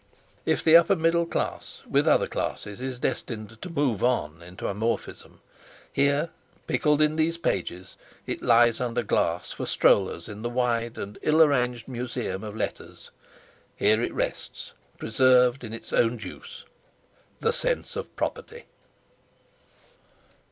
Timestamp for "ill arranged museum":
11.21-12.43